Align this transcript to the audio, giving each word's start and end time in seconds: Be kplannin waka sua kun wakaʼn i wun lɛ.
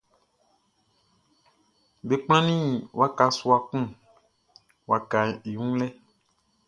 Be 2.07 2.15
kplannin 2.23 2.63
waka 2.99 3.25
sua 3.37 3.57
kun 3.67 3.83
wakaʼn 4.89 5.29
i 5.49 5.51
wun 5.59 5.73
lɛ. 5.79 5.87